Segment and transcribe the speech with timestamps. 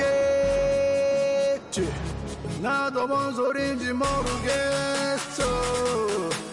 [2.61, 5.43] 나도 뭔 소린지 모르겠어.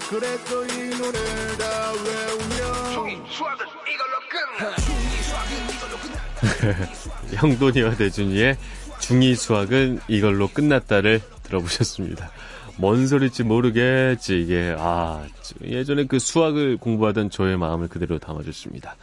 [0.09, 3.27] 그래도 이 노래를 다 외우면
[7.35, 8.57] 형돈이와 대준이의
[9.01, 12.31] 중2 수학은 이걸로 끝났다를 들어보셨습니다.
[12.79, 14.75] 뭔 소리일지 모르겠지, 이게.
[14.79, 15.25] 아,
[15.65, 18.97] 예전에 그 수학을 공부하던 저의 마음을 그대로 담아줬습니다.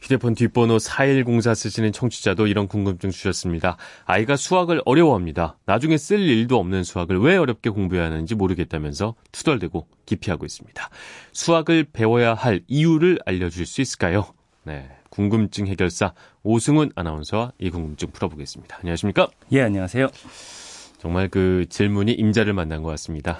[0.00, 3.76] 휴대폰 뒷번호 4104 쓰시는 청취자도 이런 궁금증 주셨습니다.
[4.06, 5.58] 아이가 수학을 어려워합니다.
[5.66, 10.88] 나중에 쓸 일도 없는 수학을 왜 어렵게 공부해야 하는지 모르겠다면서 투덜대고 기피하고 있습니다.
[11.32, 14.26] 수학을 배워야 할 이유를 알려줄 수 있을까요?
[14.64, 14.88] 네.
[15.10, 18.78] 궁금증 해결사 오승훈 아나운서와 이 궁금증 풀어보겠습니다.
[18.80, 19.28] 안녕하십니까?
[19.52, 20.08] 예, 안녕하세요.
[21.00, 23.32] 정말 그 질문이 임자를 만난 것 같습니다.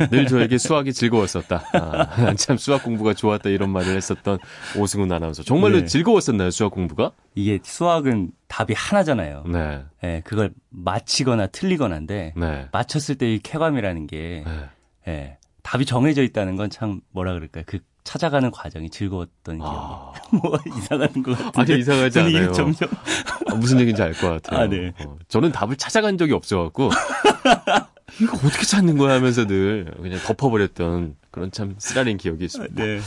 [0.00, 1.64] 어, 늘 저에게 수학이 즐거웠었다.
[1.72, 4.38] 아, 참 수학 공부가 좋았다 이런 말을 했었던
[4.76, 5.42] 오승훈 아나운서.
[5.42, 5.84] 정말로 네.
[5.86, 7.12] 즐거웠었나요, 수학 공부가?
[7.34, 9.44] 이게 수학은 답이 하나잖아요.
[9.48, 9.82] 네.
[10.04, 12.68] 예, 그걸 맞히거나 틀리거나인데 네.
[12.70, 14.68] 맞췄을 때 이 쾌감이라는 게 네.
[15.08, 17.64] 예, 답이 정해져 있다는 건 참 뭐라 그럴까요?
[17.66, 19.74] 그 찾아가는 과정이 즐거웠던 기억이.
[19.74, 20.12] 아.
[20.42, 21.72] 뭐 이상한 것 같은데.
[21.72, 22.52] 아니, 이상하지 않아요.
[22.52, 24.60] 점점 아, 무슨 얘기인지 알 것 같아요.
[24.60, 24.92] 아, 네.
[25.04, 26.90] 어, 저는 답을 찾아간 적이 없어갖고
[28.20, 32.74] 이거 어떻게 찾는 거야 하면서 늘 그냥 덮어버렸던 그런 참 쓰라린 기억이 있습니다.
[32.84, 33.00] 네.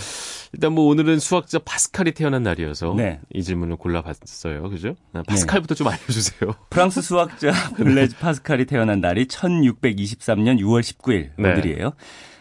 [0.53, 3.19] 일단 뭐 오늘은 수학자 파스칼이 태어난 날이어서 네.
[3.33, 4.69] 이 질문을 골라봤어요.
[4.69, 4.95] 그죠?
[5.13, 6.53] 아, 파스칼부터 좀 알려주세요.
[6.69, 11.51] 프랑스 수학자 블레즈 파스칼이 태어난 날이 1623년 6월 19일 네.
[11.51, 11.93] 오늘이에요.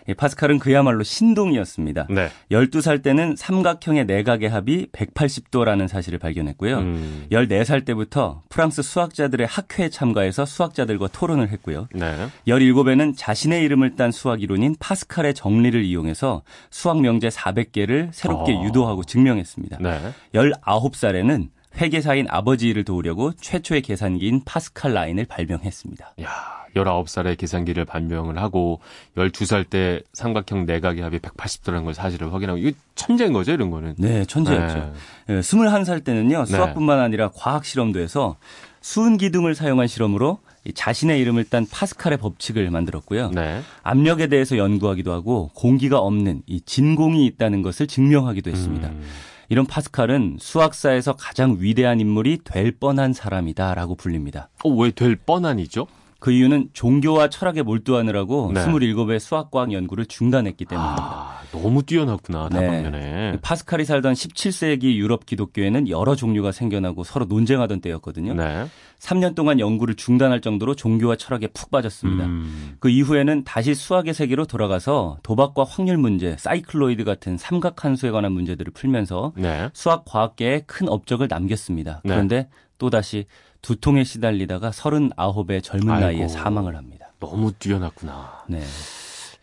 [0.08, 2.06] 이 파스칼은 그야말로 신동이었습니다.
[2.10, 2.28] 네.
[2.50, 6.78] 12살 때는 삼각형의 내각의 합이 180도라는 사실을 발견했고요.
[6.78, 11.88] 음, 14살 때부터 프랑스 수학자들의 학회에 참가해서 수학자들과 토론을 했고요.
[11.94, 12.28] 네.
[12.46, 18.64] 17에는 자신의 이름을 딴 수학 이론인 파스칼의 정리를 이용해서 수학 명제 400개를 새롭게 어.
[18.64, 19.78] 유도하고 증명했습니다.
[19.80, 20.00] 네.
[20.34, 26.14] 19살에는 회계사인 아버지 일을 도우려고 최초의 계산기인 파스칼 라인을 발명했습니다.
[26.22, 28.80] 야, 19살에 계산기를 발명을 하고
[29.16, 33.94] 12살 때 삼각형 내각의 합이 180도라는 걸 사실을 확인하고 이게 천재인 거죠, 이런 거는.
[33.98, 34.92] 네, 천재였죠.
[35.30, 38.36] 예, 21살 때는요, 수학뿐만 아니라 과학 실험도 해서
[38.80, 43.30] 수은 기둥을 사용한 실험으로 이 자신의 이름을 딴 파스칼의 법칙을 만들었고요.
[43.30, 43.62] 네.
[43.82, 48.88] 압력에 대해서 연구하기도 하고 공기가 없는 이 진공이 있다는 것을 증명하기도 했습니다.
[48.88, 49.02] 음,
[49.48, 54.48] 이런 파스칼은 수학사에서 가장 위대한 인물이 될 뻔한 사람이다라고 불립니다.
[54.64, 55.86] 어, 왜 될 뻔한이죠?
[56.22, 58.64] 그 이유는 종교와 철학에 몰두하느라고 네.
[58.64, 61.02] 27의 수학과학 연구를 중단했기 때문입니다.
[61.04, 62.60] 아, 너무 뛰어났구나, 네.
[62.60, 63.38] 다방면에.
[63.42, 68.34] 파스칼이 살던 17세기 유럽 기독교에는 여러 종류가 생겨나고 서로 논쟁하던 때였거든요.
[68.34, 68.66] 네.
[69.00, 72.24] 3년 동안 연구를 중단할 정도로 종교와 철학에 푹 빠졌습니다.
[72.24, 78.72] 음, 그 이후에는 다시 수학의 세계로 돌아가서 도박과 확률 문제, 사이클로이드 같은 삼각함수에 관한 문제들을
[78.74, 79.70] 풀면서 네.
[79.72, 82.00] 수학 과학계에 큰 업적을 남겼습니다.
[82.04, 82.10] 네.
[82.10, 82.48] 그런데
[82.82, 83.26] 또다시
[83.62, 86.04] 두통에 시달리다가 39의 젊은 아이고.
[86.04, 87.12] 나이에 사망을 합니다.
[87.20, 88.42] 너무 뛰어났구나.
[88.48, 88.60] 네.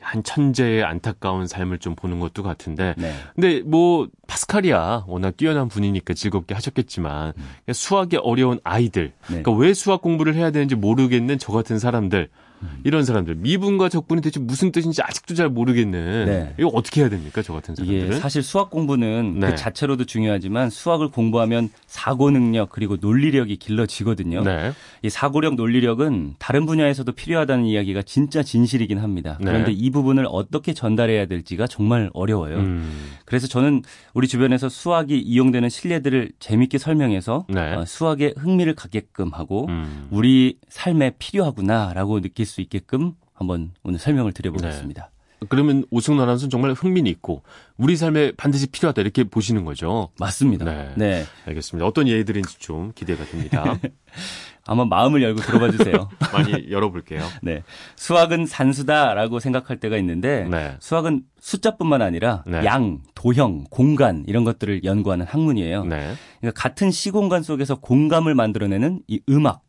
[0.02, 2.96] 한 천재의 안타까운 삶을 좀 보는 것도 같은데.
[2.98, 3.14] 네.
[3.36, 9.36] 근데 뭐 파스칼이야 워낙 뛰어난 분이니까 즐겁게 하셨겠지만 그러니까 수학이 어려운 아이들, 음.
[9.36, 9.42] 네.
[9.42, 12.49] 그러니까 왜 수학 공부를 해야 되는지 모르겠는 저 같은 사람들, 음.
[12.84, 16.54] 이런 사람들 미분과 적분이 대체 무슨 뜻인지 아직도 잘 모르겠는 네.
[16.60, 18.20] 이거 어떻게 해야 됩니까 저 같은 사람들은?
[18.20, 19.50] 사실 수학 공부는 네.
[19.50, 24.44] 그 자체로도 중요하지만 수학을 공부하면 사고 능력 그리고 논리력이 길러지거든요.
[24.44, 24.74] 네.
[25.02, 29.38] 이 사고력 논리력은 다른 분야에서도 필요하다는 이야기가 진짜 진실이긴 합니다.
[29.40, 29.46] 네.
[29.46, 32.58] 그런데 이 부분을 어떻게 전달해야 될지가 정말 어려워요.
[32.58, 33.84] 음, 그래서 저는
[34.14, 37.76] 우리 주변에서 수학이 이용되는 실례들을 재밌게 설명해서 네.
[37.76, 40.08] 어, 수학에 흥미를 갖게끔 하고 음.
[40.12, 45.12] 우리 삶에 필요하구나라고 느낄 수 있게끔 한번 오늘 설명을 드려보겠습니다.
[45.48, 47.44] 그러면 오승훈 아나운서는 정말 흥미는 있고
[47.78, 50.10] 우리 삶에 반드시 필요하다 이렇게 보시는 거죠.
[50.20, 50.66] 맞습니다.
[50.66, 50.92] 네.
[50.98, 51.26] 네.
[51.48, 51.88] 알겠습니다.
[51.88, 53.80] 어떤 예들인지 좀 기대가 됩니다.
[54.66, 56.10] 한번 마음을 열고 들어봐 주세요.
[56.34, 57.24] 많이 열어볼게요.
[57.42, 57.64] 네.
[57.96, 60.76] 수학은 산수다라고 생각할 때가 있는데 네.
[60.80, 62.64] 수학은 숫자뿐만 아니라 네.
[62.66, 65.86] 양, 도형, 공간 이런 것들을 연구하는 학문이에요.
[65.86, 66.14] 네.
[66.40, 69.62] 그러니까 같은 시공간 속에서 공감을 만들어내는 이 음악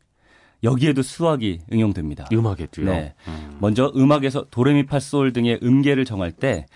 [0.62, 2.28] 여기에도 수학이 응용됩니다.
[2.32, 2.86] 음악에도요.
[2.86, 3.14] 네.
[3.28, 3.56] 음.
[3.60, 6.66] 먼저 음악에서 도레미파솔 등의 음계를 정할 때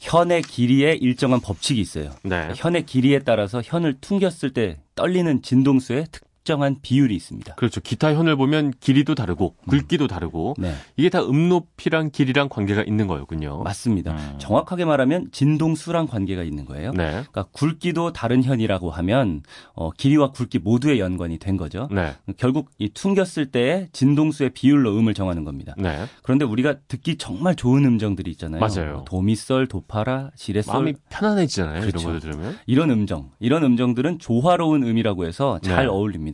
[0.00, 2.10] 현의 길이에 일정한 법칙이 있어요.
[2.24, 2.50] 네.
[2.56, 7.54] 현의 길이에 따라서 현을 퉁겼을 때 떨리는 진동수의 특 정한 비율이 있습니다.
[7.54, 7.80] 그렇죠.
[7.80, 10.74] 기타 현을 보면 길이도 다르고 굵기도 다르고 네.
[10.96, 13.62] 이게 다 음높이랑 길이랑 관계가 있는 거였군요.
[13.62, 14.12] 맞습니다.
[14.12, 14.34] 음.
[14.38, 16.92] 정확하게 말하면 진동수랑 관계가 있는 거예요.
[16.92, 17.10] 네.
[17.10, 19.42] 그러니까 굵기도 다른 현이라고 하면
[19.74, 21.88] 어, 길이와 굵기 모두의 연관이 된 거죠.
[21.92, 22.14] 네.
[22.36, 25.74] 결국 이 퉁겼을 때의 진동수의 비율로 음을 정하는 겁니다.
[25.78, 26.06] 네.
[26.22, 28.60] 그런데 우리가 듣기 정말 좋은 음정들이 있잖아요.
[28.60, 29.04] 맞아요.
[29.06, 31.80] 도미솔, 도파라, 시레솔 마음이 편안해지잖아요.
[31.82, 31.98] 그렇죠.
[32.00, 32.56] 이런 것들 들으면.
[32.66, 35.90] 이런 음정, 이런 음정들은 조화로운 음이라고 해서 잘 네.
[35.90, 36.31] 어울립니다.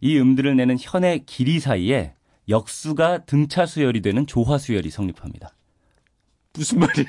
[0.00, 2.14] 이 음들을 내는 현의 길이 사이에
[2.48, 5.50] 역수가 등차 수열이 되는 조화 수열이 성립합니다.
[6.52, 7.06] 무슨 말이에요?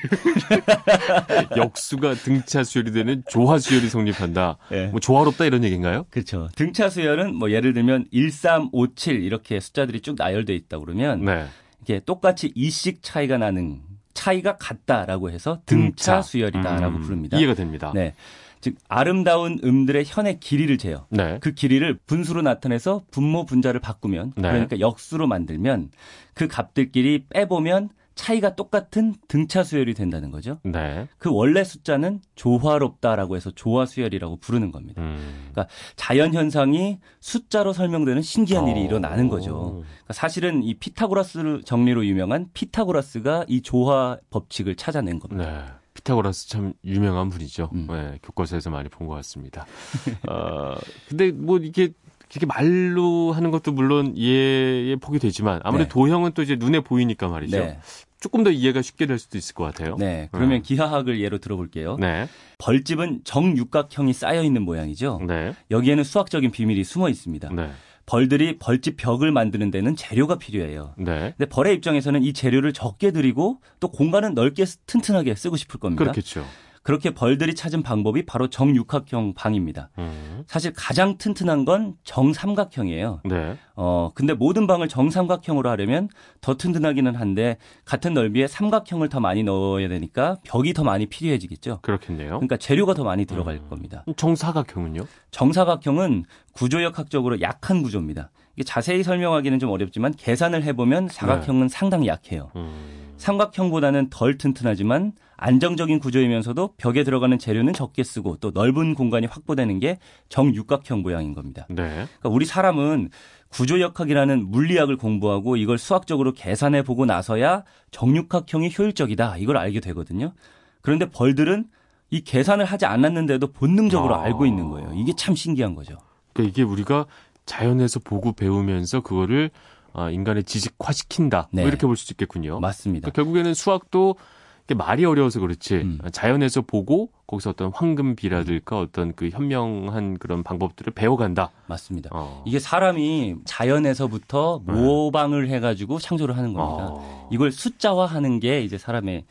[1.57, 4.57] 역수가 등차 수열이 되는 조화 수열이 성립한다.
[4.71, 4.87] 예.
[4.87, 6.05] 뭐 조화롭다 이런 얘기인가요?
[6.11, 6.49] 그렇죠.
[6.55, 11.25] 등차 수열은 뭐 예를 들면 1, 3, 5, 7 이렇게 숫자들이 쭉 나열돼 있다 그러면
[11.25, 11.47] 네.
[11.81, 13.81] 이게 똑같이 2씩 차이가 나는
[14.13, 17.37] 차이가 같다라고 해서 등차 수열이다라고 음, 부릅니다.
[17.37, 17.91] 이해가 됩니다.
[17.95, 18.13] 네.
[18.61, 21.07] 즉 아름다운 음들의 현의 길이를 재요.
[21.09, 21.39] 네.
[21.41, 24.49] 그 길이를 분수로 나타내서 분모 분자를 바꾸면 네.
[24.49, 25.89] 그러니까 역수로 만들면
[26.33, 30.59] 그 값들끼리 빼보면 차이가 똑같은 등차 수열이 된다는 거죠.
[30.63, 31.07] 네.
[31.17, 35.01] 그 원래 숫자는 조화롭다라고 해서 조화 수열이라고 부르는 겁니다.
[35.01, 35.49] 음.
[35.51, 38.83] 그러니까 자연 현상이 숫자로 설명되는 신기한 일이 어.
[38.83, 39.83] 일어나는 거죠.
[39.83, 45.80] 그러니까 사실은 이 피타고라스 정리로 유명한 피타고라스가 이 조화 법칙을 찾아낸 겁니다.
[46.01, 46.03] 네.
[46.03, 47.69] 피타고라스 참 유명한 분이죠.
[47.71, 47.87] 음.
[47.89, 49.65] 네, 교과서에서 많이 본 것 같습니다.
[50.29, 50.75] 어,
[51.07, 51.89] 근데 뭐 이게
[52.31, 55.93] 이렇게 말로 하는 것도 물론 이해의 폭이 되지만 아무래도 네.
[55.93, 57.57] 도형은 또 이제 눈에 보이니까 말이죠.
[57.57, 57.79] 네.
[58.21, 59.95] 조금 더 이해가 쉽게 될 수도 있을 것 같아요.
[59.97, 60.29] 네.
[60.31, 60.61] 그러면 음.
[60.61, 61.97] 기하학을 예로 들어볼게요.
[61.99, 62.27] 네.
[62.59, 65.19] 벌집은 정육각형이 쌓여 있는 모양이죠.
[65.27, 65.53] 네.
[65.71, 67.49] 여기에는 수학적인 비밀이 숨어 있습니다.
[67.49, 67.71] 네.
[68.11, 70.93] 벌들이 벌집 벽을 만드는 데는 재료가 필요해요.
[70.97, 71.33] 네.
[71.37, 76.03] 근데 벌의 입장에서는 이 재료를 적게 들이고 또 공간은 넓게 튼튼하게 쓰고 싶을 겁니다.
[76.03, 76.45] 그렇겠죠.
[76.83, 79.89] 그렇게 벌들이 찾은 방법이 바로 정육각형 방입니다.
[79.99, 80.43] 음.
[80.47, 83.21] 사실 가장 튼튼한 건 정삼각형이에요.
[83.25, 83.57] 네.
[83.75, 86.09] 어, 근데 모든 방을 정삼각형으로 하려면
[86.41, 91.79] 더 튼튼하기는 한데 같은 넓이에 삼각형을 더 많이 넣어야 되니까 벽이 더 많이 필요해지겠죠.
[91.81, 92.29] 그렇겠네요.
[92.29, 93.69] 그러니까 재료가 더 많이 들어갈 음.
[93.69, 94.03] 겁니다.
[94.15, 95.05] 정사각형은요?
[95.29, 98.31] 정사각형은 구조역학적으로 약한 구조입니다.
[98.55, 102.51] 이게 자세히 설명하기는 좀 어렵지만 계산을 해보면 사각형은 상당히 약해요.
[102.55, 103.01] 음.
[103.17, 109.99] 삼각형보다는 덜 튼튼하지만 안정적인 구조이면서도 벽에 들어가는 재료는 적게 쓰고 또 넓은 공간이 확보되는 게
[110.29, 111.65] 정육각형 모양인 겁니다.
[111.69, 111.75] 네.
[111.75, 113.09] 그러니까 우리 사람은
[113.49, 120.33] 구조역학이라는 물리학을 공부하고 이걸 수학적으로 계산해 보고 나서야 정육각형이 효율적이다 이걸 알게 되거든요.
[120.81, 121.65] 그런데 벌들은
[122.09, 124.23] 이 계산을 하지 않았는데도 본능적으로 아.
[124.23, 124.93] 알고 있는 거예요.
[124.95, 125.97] 이게 참 신기한 거죠.
[126.33, 127.05] 그러니까 이게 우리가
[127.51, 129.51] 자연에서 보고 배우면서 그거를
[129.91, 131.49] 아, 인간의 지식화시킨다.
[131.51, 131.63] 네.
[131.63, 132.61] 뭐 이렇게 볼수 있겠군요.
[132.61, 133.11] 맞습니다.
[133.11, 134.15] 그러니까 결국에는 수학도
[134.63, 135.99] 이게 말이 어려워서 그렇지 음.
[136.13, 141.51] 자연에서 보고 거기서 어떤 황금비라든가 어떤 그 현명한 그런 방법들을 배워간다.
[141.67, 142.09] 맞습니다.
[142.13, 142.41] 어.
[142.47, 144.73] 이게 사람이 자연에서부터 네.
[144.73, 146.87] 모방을 해가지고 창조를 하는 겁니다.
[146.89, 147.29] 어.
[147.33, 149.25] 이걸 숫자화하는 게 이제 사람의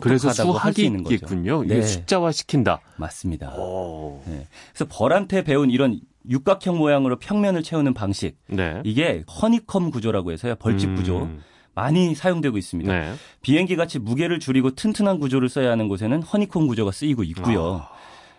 [0.00, 1.14] 그래서 수 수학이 있는 거죠.
[1.14, 1.64] 있겠군요.
[1.64, 1.82] 네.
[1.82, 2.80] 숫자화 시킨다.
[2.96, 3.52] 맞습니다.
[3.56, 4.22] 오.
[4.26, 4.46] 네.
[4.72, 8.80] 그래서 벌한테 배운 이런 육각형 모양으로 평면을 채우는 방식 네.
[8.84, 10.96] 이게 허니컴 구조라고 해서요 벌집 음.
[10.96, 11.28] 구조
[11.74, 12.92] 많이 사용되고 있습니다.
[12.92, 13.14] 네.
[13.42, 17.82] 비행기 같이 무게를 줄이고 튼튼한 구조를 써야 하는 곳에는 허니콤 구조가 쓰이고 있고요.
[17.82, 17.88] 아.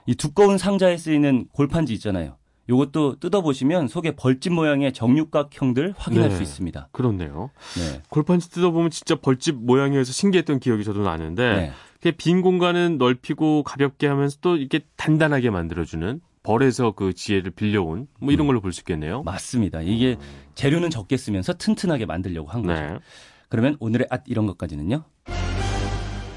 [0.05, 2.37] 이 두꺼운 상자에 쓰이는 골판지 있잖아요.
[2.67, 6.35] 요것도 뜯어보시면 속에 벌집 모양의 정육각형들 확인할 네.
[6.35, 6.89] 수 있습니다.
[6.91, 7.51] 그렇네요.
[7.77, 8.01] 네.
[8.09, 12.11] 골판지 뜯어보면 진짜 벌집 모양이어서 신기했던 기억이 저도 나는데 네.
[12.11, 18.45] 빈 공간은 넓히고 가볍게 하면서 또 이렇게 단단하게 만들어주는 벌에서 그 지혜를 빌려온 뭐 이런
[18.47, 19.23] 걸로 볼 수 있겠네요.
[19.23, 19.81] 맞습니다.
[19.81, 20.15] 이게
[20.53, 22.81] 재료는 적게 쓰면서 튼튼하게 만들려고 한 거죠.
[22.81, 22.99] 네.
[23.49, 25.03] 그러면 오늘의 앗 이런 것까지는요.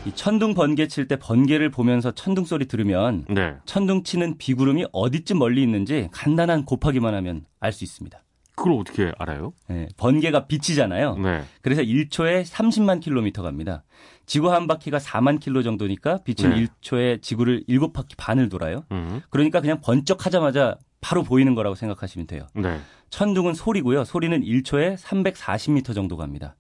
[0.07, 3.57] 이 천둥 번개 칠 때 번개를 보면서 천둥 소리 들으면 네.
[3.67, 8.19] 천둥 치는 비구름이 어디쯤 멀리 있는지 간단한 곱하기만 하면 알 수 있습니다.
[8.59, 9.53] 그걸 어떻게 알아요?
[9.71, 11.17] 예, 번개가 빛이잖아요.
[11.19, 11.45] 네.
[11.63, 13.85] 그래서 1초에 30만 킬로미터 갑니다.
[14.27, 16.67] 지구 한 바퀴가 4만 킬로 정도니까 빛은 네.
[16.67, 18.85] 1초에 지구를 7바퀴 반을 돌아요.
[18.91, 19.23] 음.
[19.31, 22.47] 그러니까 그냥 번쩍하자마자 바로 보이는 거라고 생각하시면 돼요.
[22.55, 22.81] 네.
[23.11, 24.05] 천둥은 소리고요.
[24.05, 26.57] 소리는 1초에 340m 정도 갑니다.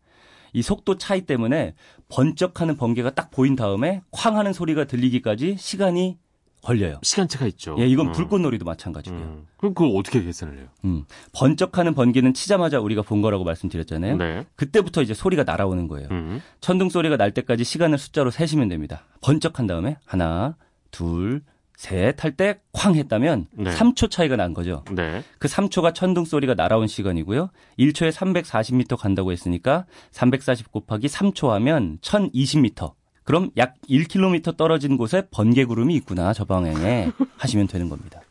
[0.52, 1.74] 이 속도 차이 때문에
[2.08, 6.16] 번쩍하는 번개가 딱 보인 다음에 쾅 하는 소리가 들리기까지 시간이
[6.62, 6.98] 걸려요.
[7.02, 7.76] 시간차가 있죠.
[7.78, 8.12] 예, 이건 음.
[8.12, 9.20] 불꽃놀이도 마찬가지고요.
[9.20, 9.46] 음.
[9.56, 10.66] 그럼 그걸 어떻게 계산을 해요?
[10.84, 11.04] 음.
[11.32, 14.16] 번쩍하는 번개는 치자마자 우리가 본 거라고 말씀드렸잖아요.
[14.16, 14.44] 네.
[14.56, 16.08] 그때부터 이제 소리가 날아오는 거예요.
[16.10, 16.42] 음.
[16.60, 19.04] 천둥 소리가 날 때까지 시간을 숫자로 세시면 됩니다.
[19.22, 20.56] 번쩍한 다음에 하나,
[20.90, 21.42] 둘,
[21.76, 23.72] 셋 할 때 쾅 했다면 네.
[23.72, 24.84] 3초 차이가 난 거죠.
[24.90, 25.22] 네.
[25.38, 27.50] 그 3초가 천둥 소리가 날아온 시간이고요.
[27.78, 32.94] 1초에 340m 간다고 했으니까 340 곱하기 3초 하면 1020m.
[33.28, 38.22] 그럼 약 1km 떨어진 곳에 번개 구름이 있구나 저 방향에 하시면 되는 겁니다.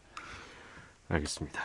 [1.08, 1.62] 알겠습니다.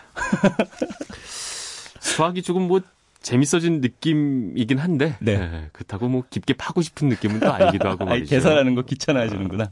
[1.99, 2.83] 수학이 조금 뭐
[3.23, 5.33] 재밌어진 느낌이긴 한데 네.
[5.33, 8.29] 예, 그렇다고 뭐 깊게 파고 싶은 느낌은 또 아니기도 하고 말이죠.
[8.29, 9.71] 계산하는 거 귀찮아하시는구나.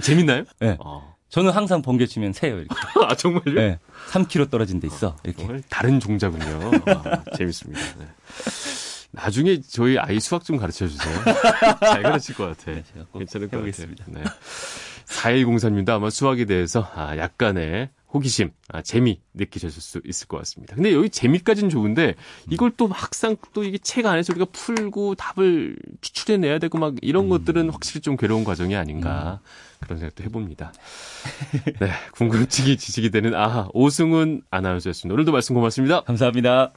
[0.00, 0.44] 재밌나요?
[0.60, 0.78] 네.
[0.80, 1.14] 어.
[1.28, 2.74] 저는 항상 번개 치면 새요 이렇게.
[3.06, 3.54] 아 정말요?
[3.56, 3.78] 네.
[4.10, 5.42] 3km 떨어진 데 있어 이렇게.
[5.42, 6.70] 정말 다른 종자군요.
[6.86, 7.78] 아, 재밌습니다.
[7.98, 8.06] 네.
[9.12, 11.14] 나중에 저희 아이 수학 좀 가르쳐 주세요.
[11.80, 12.72] 잘 가르칠 것 같아.
[12.72, 14.04] 네, 괜찮을 것 해보겠습니다.
[14.06, 14.24] 같아요.
[14.24, 14.30] 네.
[15.06, 20.74] 4103님도 아마 수학에 대해서 아, 약간의 호기심, 아, 재미 느끼셨을 수 있을 것 같습니다.
[20.74, 22.14] 근데 여기 재미까지는 좋은데
[22.50, 27.70] 이걸 또 막상 또 이게 책 안에서 우리가 풀고 답을 추출해내야 되고 막 이런 것들은
[27.70, 29.40] 확실히 좀 괴로운 과정이 아닌가
[29.80, 30.72] 그런 생각도 해봅니다.
[31.80, 35.14] 네, 궁금증이 지식이 되는 아하 오승훈 아나운서였습니다.
[35.14, 36.02] 오늘도 말씀 고맙습니다.
[36.02, 36.72] 감사합니다.